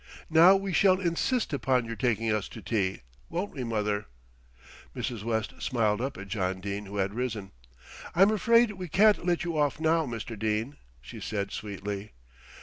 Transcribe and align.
Now 0.31 0.55
we 0.55 0.73
shall 0.73 0.99
insist 0.99 1.53
upon 1.53 1.85
your 1.85 1.95
taking 1.95 2.31
us 2.33 2.47
to 2.49 2.61
tea, 2.63 3.01
won't 3.29 3.51
we, 3.51 3.63
mother?" 3.63 4.07
Mrs. 4.95 5.21
West 5.21 5.53
smiled 5.61 6.01
up 6.01 6.17
at 6.17 6.27
John 6.27 6.59
Dene 6.59 6.87
who 6.87 6.97
had 6.97 7.13
risen. 7.13 7.51
"I'm 8.15 8.31
afraid 8.31 8.71
we 8.71 8.87
can't 8.87 9.23
let 9.23 9.43
you 9.43 9.59
off 9.59 9.79
now, 9.79 10.07
Mr. 10.07 10.35
Dene," 10.39 10.77
she 11.03 11.21
said 11.21 11.51
sweetly. 11.51 12.13